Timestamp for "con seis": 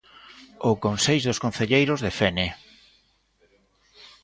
0.83-1.21